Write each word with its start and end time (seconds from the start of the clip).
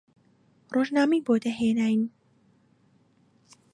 ڕۆژنامەی 0.73 1.25
بۆ 1.25 1.33
دەهێناین 1.43 2.01